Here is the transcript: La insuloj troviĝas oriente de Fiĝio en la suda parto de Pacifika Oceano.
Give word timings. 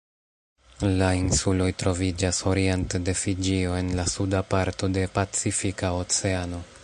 La 0.99 1.09
insuloj 1.17 1.67
troviĝas 1.83 2.39
oriente 2.53 3.03
de 3.09 3.15
Fiĝio 3.21 3.77
en 3.81 3.93
la 4.01 4.07
suda 4.15 4.43
parto 4.55 4.91
de 4.99 5.07
Pacifika 5.19 5.95
Oceano. 6.05 6.69